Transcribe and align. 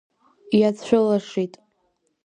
Иаацәылашит. 0.59 1.53